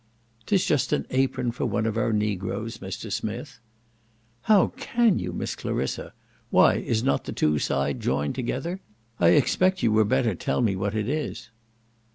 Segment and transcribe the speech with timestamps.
[0.47, 3.11] "Tis just an apron for one of our Negroes, Mr.
[3.11, 3.59] Smith."
[4.41, 5.31] "How can you.
[5.31, 6.13] Miss Clarissa!
[6.49, 8.79] why is not the two side joined together?
[9.19, 11.51] I expect you were better tell me what it is."